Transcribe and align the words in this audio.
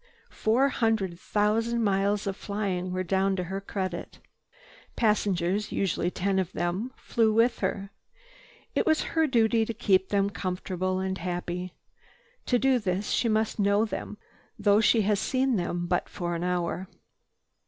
Four 0.31 0.69
hundred 0.69 1.19
thousand 1.19 1.83
miles 1.83 2.25
of 2.25 2.35
flying 2.35 2.91
were 2.91 3.03
down 3.03 3.35
to 3.35 3.43
her 3.43 3.61
credit. 3.61 4.17
Passengers, 4.95 5.71
usually 5.71 6.09
ten 6.09 6.39
of 6.39 6.53
them, 6.53 6.91
flew 6.95 7.31
with 7.31 7.59
her. 7.59 7.91
It 8.73 8.87
was 8.87 9.03
her 9.13 9.27
duty 9.27 9.63
to 9.63 9.75
keep 9.75 10.09
them 10.09 10.31
comfortable 10.31 10.97
and 10.97 11.19
happy. 11.19 11.75
To 12.47 12.57
do 12.57 12.79
this 12.79 13.11
she 13.11 13.29
must 13.29 13.59
know 13.59 13.85
them, 13.85 14.17
though 14.57 14.81
she 14.81 15.01
had 15.03 15.19
seen 15.19 15.55
them 15.55 15.85
but 15.85 16.09
for 16.09 16.33
an 16.33 16.43
hour. 16.43 16.87